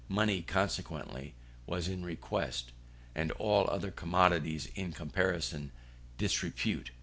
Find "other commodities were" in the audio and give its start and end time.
3.69-4.83